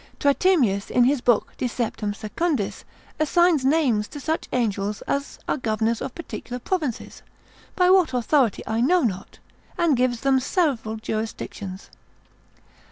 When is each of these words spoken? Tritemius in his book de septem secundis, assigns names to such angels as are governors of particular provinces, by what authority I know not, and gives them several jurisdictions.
Tritemius 0.19 0.89
in 0.89 1.03
his 1.03 1.21
book 1.21 1.53
de 1.59 1.67
septem 1.67 2.11
secundis, 2.13 2.85
assigns 3.19 3.63
names 3.63 4.07
to 4.07 4.19
such 4.19 4.47
angels 4.51 5.03
as 5.03 5.37
are 5.47 5.57
governors 5.57 6.01
of 6.01 6.15
particular 6.15 6.57
provinces, 6.57 7.21
by 7.75 7.87
what 7.91 8.11
authority 8.11 8.63
I 8.65 8.81
know 8.81 9.03
not, 9.03 9.37
and 9.77 9.95
gives 9.95 10.21
them 10.21 10.39
several 10.39 10.95
jurisdictions. 10.95 11.91